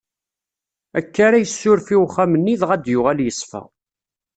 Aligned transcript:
Akka 0.99 1.19
ara 1.27 1.37
yessuref 1.41 1.87
i 1.95 1.97
uxxam-nni, 2.05 2.55
dɣa 2.61 2.73
ad 2.75 2.85
yuɣal 2.93 3.19
iṣfa. 3.29 3.61